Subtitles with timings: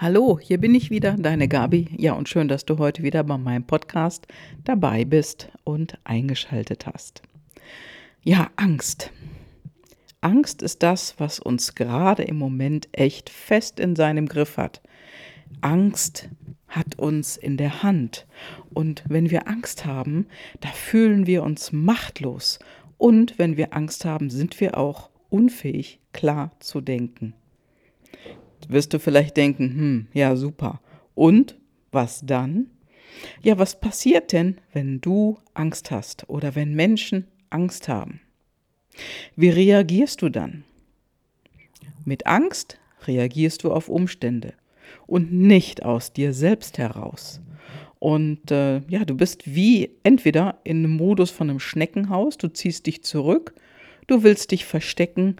[0.00, 1.88] Hallo, hier bin ich wieder, deine Gabi.
[1.96, 4.28] Ja, und schön, dass du heute wieder bei meinem Podcast
[4.62, 7.22] dabei bist und eingeschaltet hast.
[8.22, 9.10] Ja, Angst.
[10.20, 14.82] Angst ist das, was uns gerade im Moment echt fest in seinem Griff hat.
[15.62, 16.28] Angst
[16.68, 18.28] hat uns in der Hand.
[18.72, 20.28] Und wenn wir Angst haben,
[20.60, 22.60] da fühlen wir uns machtlos.
[22.98, 27.34] Und wenn wir Angst haben, sind wir auch unfähig, klar zu denken
[28.68, 30.80] wirst du vielleicht denken, hm, ja super.
[31.14, 31.56] Und
[31.92, 32.66] was dann?
[33.42, 38.20] Ja, was passiert denn, wenn du Angst hast oder wenn Menschen Angst haben?
[39.36, 40.64] Wie reagierst du dann?
[42.04, 44.54] Mit Angst reagierst du auf Umstände
[45.06, 47.40] und nicht aus dir selbst heraus.
[47.98, 52.86] Und äh, ja, du bist wie entweder in einem Modus von einem Schneckenhaus, du ziehst
[52.86, 53.54] dich zurück,
[54.06, 55.36] du willst dich verstecken,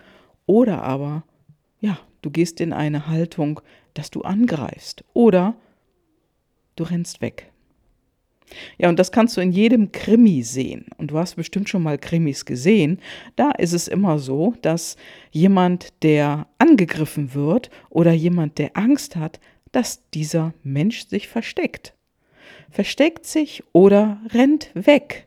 [0.46, 1.24] oder aber
[1.80, 3.60] ja, du gehst in eine Haltung,
[3.94, 5.54] dass du angreifst oder
[6.76, 7.50] du rennst weg.
[8.78, 10.86] Ja, und das kannst du in jedem Krimi sehen.
[10.96, 12.98] Und du hast bestimmt schon mal Krimis gesehen.
[13.36, 14.96] Da ist es immer so, dass
[15.30, 19.40] jemand, der angegriffen wird oder jemand, der Angst hat,
[19.72, 21.94] dass dieser Mensch sich versteckt.
[22.70, 25.26] Versteckt sich oder rennt weg.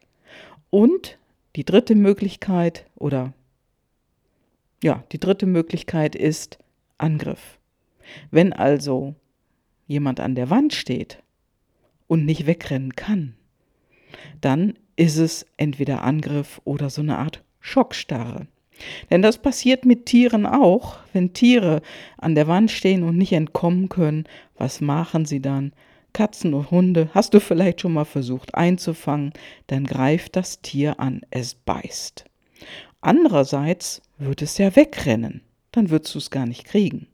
[0.69, 1.17] Und
[1.55, 3.33] die dritte Möglichkeit oder
[4.83, 6.57] ja, die dritte Möglichkeit ist
[7.01, 7.59] Angriff.
[8.29, 9.15] Wenn also
[9.87, 11.21] jemand an der Wand steht
[12.07, 13.35] und nicht wegrennen kann,
[14.41, 18.47] dann ist es entweder Angriff oder so eine Art Schockstarre.
[19.09, 20.97] Denn das passiert mit Tieren auch.
[21.13, 21.81] Wenn Tiere
[22.17, 24.25] an der Wand stehen und nicht entkommen können,
[24.57, 25.73] was machen sie dann?
[26.13, 29.31] Katzen und Hunde, hast du vielleicht schon mal versucht einzufangen,
[29.67, 32.25] dann greift das Tier an, es beißt.
[32.99, 37.07] Andererseits wird es ja wegrennen, dann würdest du es gar nicht kriegen.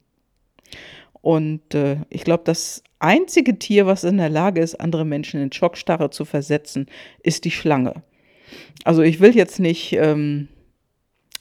[1.20, 5.52] Und äh, ich glaube, das einzige Tier, was in der Lage ist, andere Menschen in
[5.52, 6.86] Schockstarre zu versetzen,
[7.22, 8.02] ist die Schlange.
[8.84, 10.48] Also ich will jetzt nicht, ähm,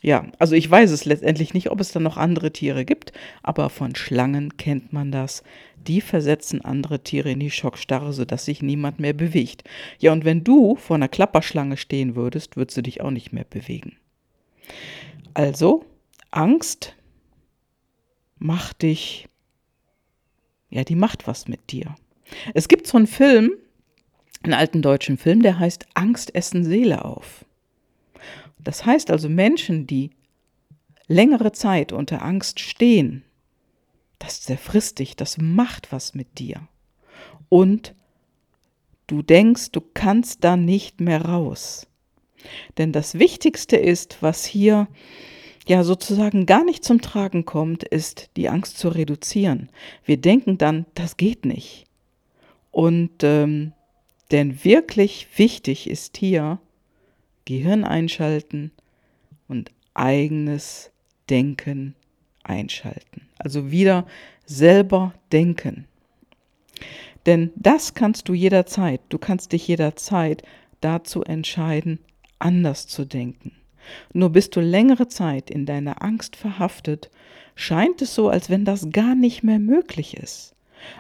[0.02, 3.14] ja, also ich weiß es letztendlich nicht, ob es da noch andere Tiere gibt,
[3.44, 5.44] aber von Schlangen kennt man das.
[5.88, 9.64] Die versetzen andere Tiere in die Schockstarre, sodass sich niemand mehr bewegt.
[10.00, 13.46] Ja, und wenn du vor einer Klapperschlange stehen würdest, würdest du dich auch nicht mehr
[13.46, 13.96] bewegen.
[15.34, 15.86] Also,
[16.32, 16.97] Angst
[18.40, 19.28] macht dich
[20.70, 21.96] ja, die macht was mit dir.
[22.54, 23.52] Es gibt so einen Film,
[24.44, 27.46] einen alten deutschen Film, der heißt Angst essen Seele auf.
[28.60, 30.12] Das heißt also Menschen, die
[31.08, 33.24] längere Zeit unter Angst stehen,
[34.20, 36.68] das zerfrisst dich, das macht was mit dir.
[37.50, 37.96] Und
[39.06, 41.88] du denkst, du kannst da nicht mehr raus.
[42.78, 44.88] Denn das Wichtigste ist, was hier
[45.68, 49.70] ja sozusagen gar nicht zum Tragen kommt, ist die Angst zu reduzieren.
[50.06, 51.86] Wir denken dann, das geht nicht.
[52.72, 53.74] Und ähm,
[54.32, 56.60] denn wirklich wichtig ist hier
[57.46, 58.72] Gehirn einschalten
[59.48, 60.92] und eigenes
[61.30, 61.96] Denken
[62.44, 63.28] einschalten.
[63.38, 64.06] Also wieder
[64.46, 65.86] selber denken.
[67.26, 69.02] Denn das kannst du jederzeit.
[69.10, 70.44] Du kannst dich jederzeit
[70.82, 72.00] dazu entscheiden,
[72.40, 73.52] anders zu denken.
[74.14, 77.10] Nur bist du längere Zeit in deiner Angst verhaftet,
[77.56, 80.56] scheint es so, als wenn das gar nicht mehr möglich ist.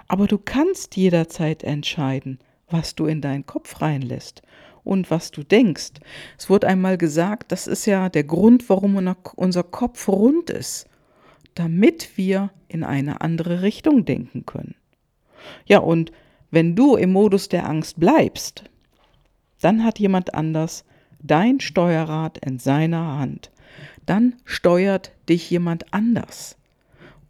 [0.08, 2.40] Aber du kannst jederzeit entscheiden,
[2.70, 4.42] was du in deinen Kopf reinlässt
[4.84, 5.94] und was du denkst.
[6.38, 10.88] Es wurde einmal gesagt, das ist ja der Grund, warum unser Kopf rund ist,
[11.56, 14.76] damit wir in eine andere Richtung denken können.
[15.66, 16.12] Ja, und
[16.52, 18.64] wenn du im Modus der Angst bleibst,
[19.62, 20.86] dann hat jemand anders
[21.20, 23.52] dein Steuerrad in seiner Hand.
[24.06, 26.56] Dann steuert dich jemand anders.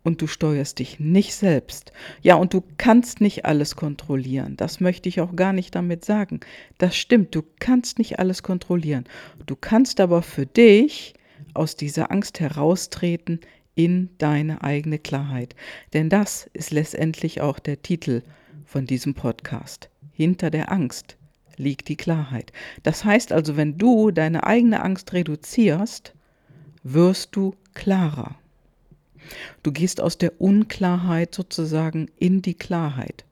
[0.03, 1.91] Und du steuerst dich nicht selbst.
[2.21, 4.55] Ja, und du kannst nicht alles kontrollieren.
[4.55, 6.39] Das möchte ich auch gar nicht damit sagen.
[6.77, 9.03] Das stimmt, du kannst nicht alles kontrollieren.
[9.45, 11.13] Du kannst aber für dich
[11.53, 13.41] aus dieser Angst heraustreten
[13.75, 15.55] in deine eigene Klarheit.
[15.93, 18.21] Denn das ist letztendlich auch der Titel
[18.65, 19.89] von diesem Podcast.
[20.13, 21.17] Hinter der Angst
[21.57, 22.54] liegt die Klarheit.
[22.83, 26.13] Das heißt also, wenn du deine eigene Angst reduzierst,
[26.83, 28.36] wirst du klarer.
[29.63, 33.25] Du gehst aus der Unklarheit sozusagen in die Klarheit.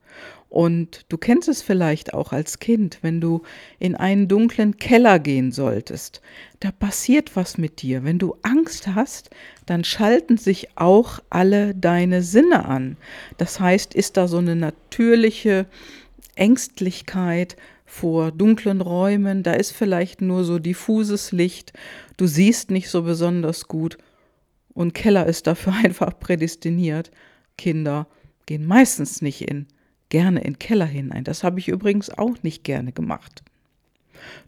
[0.50, 3.42] Und du kennst es vielleicht auch als Kind, wenn du
[3.78, 6.22] in einen dunklen Keller gehen solltest.
[6.62, 8.06] Da passiert was mit dir.
[8.06, 9.32] Wenn du Angst hast,
[9.66, 12.96] dann schalten sich auch alle deine Sinne an.
[13.38, 15.66] Das heißt, ist da so eine natürliche
[16.36, 21.74] Ängstlichkeit vor dunklen Räumen, da ist vielleicht nur so diffuses Licht,
[22.18, 23.98] du siehst nicht so besonders gut
[24.74, 27.12] und Keller ist dafür einfach prädestiniert,
[27.58, 28.08] Kinder
[28.46, 29.68] gehen meistens nicht in
[30.10, 31.24] gerne in Keller hinein.
[31.24, 33.44] Das habe ich übrigens auch nicht gerne gemacht.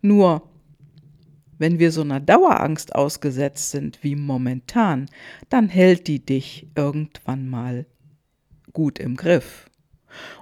[0.01, 0.47] Nur
[1.57, 5.07] wenn wir so einer Dauerangst ausgesetzt sind wie momentan,
[5.49, 7.85] dann hält die dich irgendwann mal
[8.73, 9.69] gut im Griff.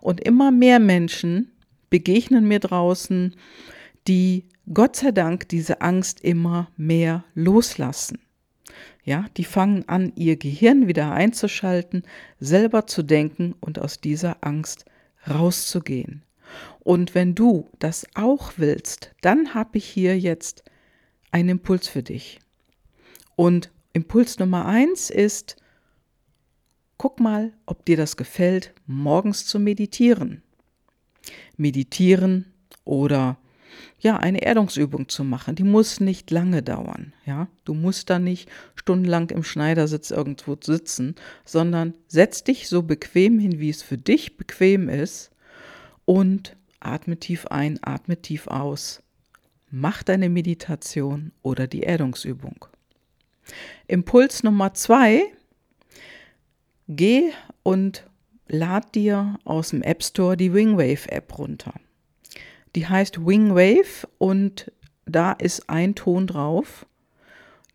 [0.01, 1.51] Und immer mehr Menschen
[1.89, 3.35] begegnen mir draußen,
[4.07, 8.19] die Gott sei Dank diese Angst immer mehr loslassen.
[9.03, 12.03] Ja, die fangen an, ihr Gehirn wieder einzuschalten,
[12.39, 14.85] selber zu denken und aus dieser Angst
[15.29, 16.23] rauszugehen.
[16.79, 20.63] Und wenn du das auch willst, dann habe ich hier jetzt
[21.31, 22.39] einen Impuls für dich.
[23.35, 25.55] Und Impuls Nummer eins ist,
[26.97, 30.41] guck mal, ob dir das gefällt, morgens zu meditieren.
[31.57, 32.53] Meditieren
[32.83, 33.37] oder
[33.99, 35.55] ja, eine Erdungsübung zu machen.
[35.55, 37.47] Die muss nicht lange dauern, ja?
[37.65, 43.59] Du musst da nicht stundenlang im Schneidersitz irgendwo sitzen, sondern setz dich so bequem hin,
[43.59, 45.31] wie es für dich bequem ist
[46.05, 49.01] und atme tief ein, atme tief aus.
[49.71, 52.65] Mach deine Meditation oder die Erdungsübung.
[53.87, 55.23] Impuls Nummer zwei,
[56.87, 57.31] geh
[57.63, 58.05] und
[58.47, 61.73] lad dir aus dem App Store die Wingwave App runter.
[62.75, 64.71] Die heißt Wingwave und
[65.05, 66.85] da ist ein Ton drauf,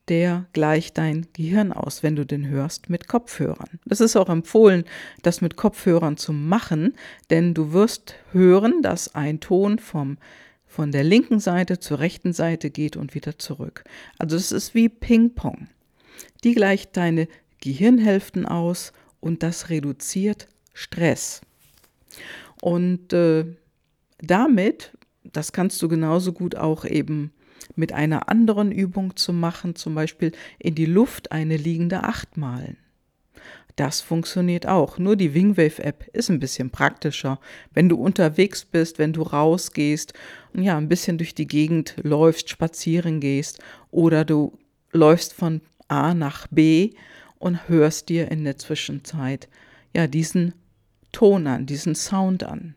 [0.09, 3.79] der gleicht dein Gehirn aus, wenn du den hörst mit Kopfhörern.
[3.85, 4.85] Das ist auch empfohlen,
[5.23, 6.95] das mit Kopfhörern zu machen,
[7.31, 10.19] denn du wirst hören, dass ein Ton vom
[10.67, 13.83] von der linken Seite zur rechten Seite geht und wieder zurück.
[14.19, 15.67] Also es ist wie Ping-Pong.
[16.45, 17.27] Die gleicht deine
[17.61, 20.47] Gehirnhälften aus und das reduziert
[20.81, 21.43] Stress.
[22.63, 23.45] Und äh,
[24.19, 27.33] damit, das kannst du genauso gut auch eben
[27.77, 32.79] mit einer anderen Übung zu machen, zum Beispiel in die Luft eine liegende Acht malen.
[33.77, 34.99] Das funktioniert auch.
[34.99, 37.39] Nur die Wingwave-App ist ein bisschen praktischer.
[37.73, 40.15] Wenn du unterwegs bist, wenn du rausgehst
[40.55, 43.61] ja, ein bisschen durch die Gegend läufst, spazieren gehst
[43.91, 44.59] oder du
[44.93, 46.91] läufst von A nach B
[47.39, 49.49] und hörst dir in der Zwischenzeit
[49.95, 50.55] ja diesen
[51.13, 52.75] Ton an, diesen Sound an.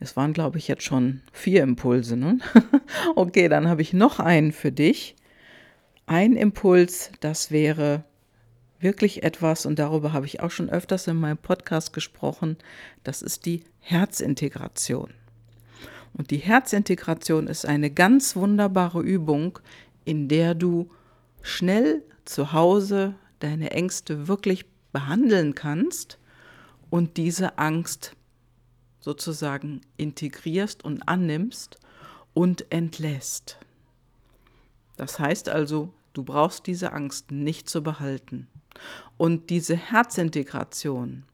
[0.00, 2.16] Es waren, glaube ich, jetzt schon vier Impulse.
[2.16, 2.38] Ne?
[3.16, 5.16] okay, dann habe ich noch einen für dich.
[6.06, 8.04] Ein Impuls, das wäre
[8.80, 12.58] wirklich etwas, und darüber habe ich auch schon öfters in meinem Podcast gesprochen,
[13.02, 15.10] das ist die Herzintegration.
[16.12, 19.58] Und die Herzintegration ist eine ganz wunderbare Übung,
[20.04, 20.90] in der du
[21.40, 26.18] schnell zu Hause deine Ängste wirklich behandeln kannst
[26.90, 28.16] und diese Angst
[29.00, 31.78] sozusagen integrierst und annimmst
[32.32, 33.58] und entlässt.
[34.96, 38.48] Das heißt also, du brauchst diese Angst nicht zu behalten.
[39.16, 41.24] Und diese Herzintegration,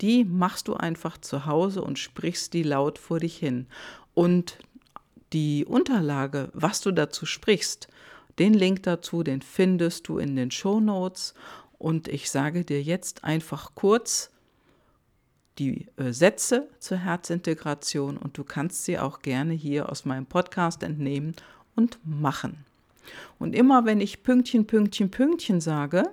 [0.00, 3.66] die machst du einfach zu Hause und sprichst die laut vor dich hin.
[4.14, 4.58] Und
[5.32, 7.88] die Unterlage, was du dazu sprichst,
[8.38, 11.34] den Link dazu, den findest du in den Show Notes.
[11.78, 14.30] Und ich sage dir jetzt einfach kurz
[15.60, 20.82] die äh, Sätze zur Herzintegration und du kannst sie auch gerne hier aus meinem Podcast
[20.82, 21.36] entnehmen
[21.76, 22.64] und machen.
[23.38, 26.04] Und immer wenn ich Pünktchen, Pünktchen, Pünktchen sage,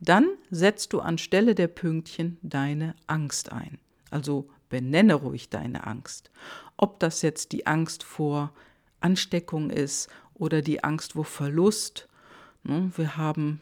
[0.00, 3.78] dann setzt du anstelle der Pünktchen deine Angst ein.
[4.10, 6.30] Also benenne ruhig deine Angst.
[6.76, 8.52] Ob das jetzt die Angst vor
[9.00, 12.08] Ansteckung ist oder die Angst vor Verlust.
[12.62, 13.60] Ne, wir haben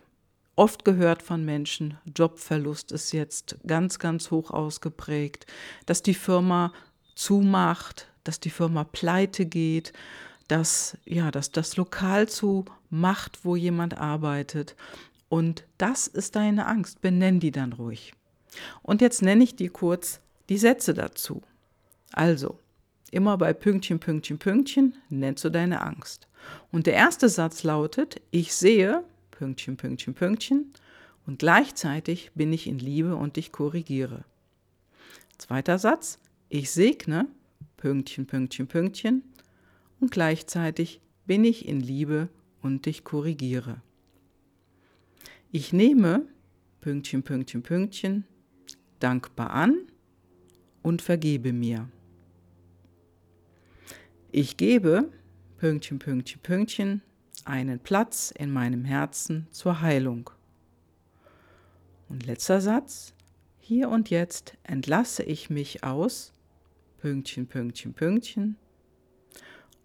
[0.58, 5.46] oft gehört von Menschen, Jobverlust ist jetzt ganz, ganz hoch ausgeprägt,
[5.86, 6.72] dass die Firma
[7.14, 9.92] zumacht, dass die Firma pleite geht,
[10.48, 14.74] dass, ja, dass das Lokal zumacht, wo jemand arbeitet.
[15.28, 17.00] Und das ist deine Angst.
[17.00, 18.14] Benenn die dann ruhig.
[18.82, 21.42] Und jetzt nenne ich dir kurz die Sätze dazu.
[22.12, 22.58] Also,
[23.10, 26.26] immer bei Pünktchen, Pünktchen, Pünktchen nennst du deine Angst.
[26.72, 29.04] Und der erste Satz lautet, ich sehe,
[29.38, 30.72] Pünktchen, Pünktchen, Pünktchen,
[31.24, 34.24] und gleichzeitig bin ich in Liebe und ich korrigiere.
[35.36, 36.18] Zweiter Satz,
[36.48, 37.28] ich segne,
[37.76, 39.22] Pünktchen, Pünktchen, Pünktchen,
[40.00, 42.28] und gleichzeitig bin ich in Liebe
[42.62, 43.80] und ich korrigiere.
[45.52, 46.26] Ich nehme
[46.80, 48.24] Pünktchen, Pünktchen, Pünktchen
[48.98, 49.76] dankbar an
[50.82, 51.88] und vergebe mir.
[54.32, 55.12] Ich gebe
[55.58, 57.02] Pünktchen, Pünktchen, Pünktchen
[57.46, 60.30] einen Platz in meinem Herzen zur Heilung.
[62.08, 63.14] Und letzter Satz.
[63.58, 66.32] Hier und jetzt entlasse ich mich aus
[66.98, 68.56] Pünktchen, Pünktchen, Pünktchen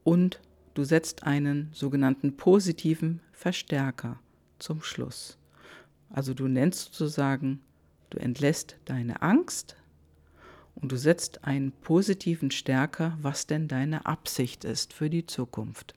[0.04, 0.40] und
[0.74, 4.20] du setzt einen sogenannten positiven Verstärker
[4.58, 5.38] zum Schluss.
[6.10, 7.60] Also du nennst sozusagen
[8.14, 9.76] Du entlässt deine Angst
[10.76, 15.96] und du setzt einen positiven Stärker, was denn deine Absicht ist für die Zukunft.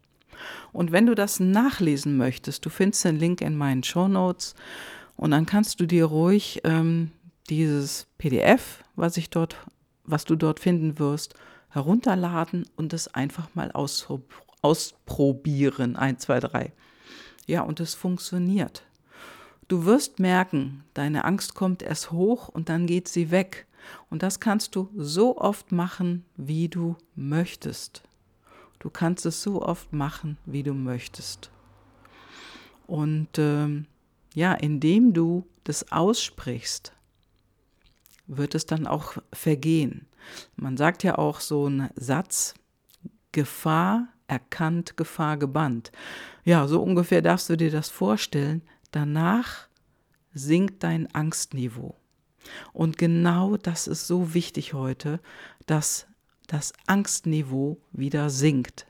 [0.73, 4.55] Und wenn du das nachlesen möchtest, du findest den Link in meinen Show Notes
[5.17, 7.11] und dann kannst du dir ruhig ähm,
[7.49, 9.57] dieses PDF, was ich dort,
[10.05, 11.35] was du dort finden wirst,
[11.71, 13.71] herunterladen und es einfach mal
[14.63, 15.97] ausprobieren.
[15.97, 16.73] 1, 2, 3.
[17.47, 18.83] Ja, und es funktioniert.
[19.69, 23.67] Du wirst merken, deine Angst kommt erst hoch und dann geht sie weg.
[24.11, 28.03] Und das kannst du so oft machen, wie du möchtest.
[28.79, 31.51] Du kannst es so oft machen, wie du möchtest.
[32.87, 33.87] Und ähm,
[34.35, 36.93] ja, indem du das aussprichst,
[38.27, 40.07] wird es dann auch vergehen.
[40.57, 42.55] Man sagt ja auch so einen Satz,
[43.33, 45.93] Gefahr erkannt, Gefahr gebannt.
[46.45, 48.63] Ja, so ungefähr darfst du dir das vorstellen.
[48.91, 49.69] Danach
[50.33, 51.97] sinkt dein Angstniveau.
[52.73, 55.21] Und genau das ist so wichtig heute,
[55.67, 56.07] dass
[56.47, 58.87] das Angstniveau wieder sinkt.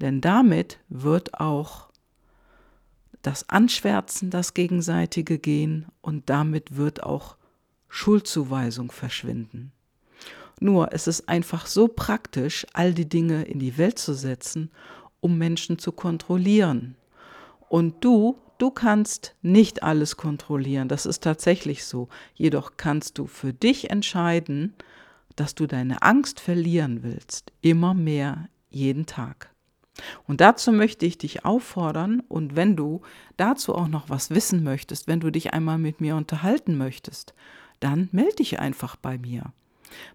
[0.00, 1.88] Denn damit wird auch
[3.22, 7.36] das Anschwärzen, das gegenseitige gehen und damit wird auch
[7.88, 9.72] Schuldzuweisung verschwinden.
[10.60, 14.70] Nur es ist einfach so praktisch, all die Dinge in die Welt zu setzen,
[15.20, 16.96] um Menschen zu kontrollieren.
[17.68, 22.08] Und du Du kannst nicht alles kontrollieren, das ist tatsächlich so.
[22.34, 24.74] Jedoch kannst du für dich entscheiden,
[25.40, 29.50] dass du deine Angst verlieren willst, immer mehr jeden Tag.
[30.26, 33.02] Und dazu möchte ich dich auffordern und wenn du
[33.36, 37.34] dazu auch noch was wissen möchtest, wenn du dich einmal mit mir unterhalten möchtest,
[37.80, 39.52] dann melde dich einfach bei mir.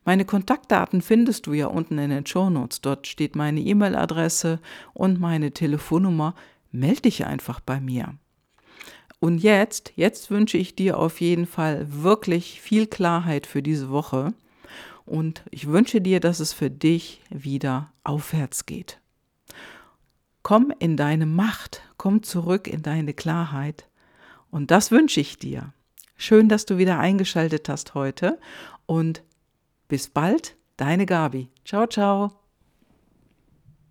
[0.06, 2.82] Meine Kontaktdaten findest du ja unten in den Show Notes.
[2.82, 4.60] Dort steht meine E-Mail-Adresse
[4.94, 6.36] und meine Telefonnummer.
[6.72, 8.14] Melde dich einfach bei mir.
[9.20, 14.34] Und jetzt, jetzt wünsche ich dir auf jeden Fall wirklich viel Klarheit für diese Woche.
[15.06, 19.00] Und ich wünsche dir, dass es für dich wieder aufwärts geht.
[20.44, 23.88] Komm in deine Macht, komm zurück in deine Klarheit.
[24.52, 25.74] Und das wünsche ich dir.
[26.16, 28.40] Schön, dass du wieder eingeschaltet hast heute.
[28.86, 29.24] Und
[29.88, 31.50] bis bald, deine Gabi.
[31.66, 32.43] Ciao, ciao.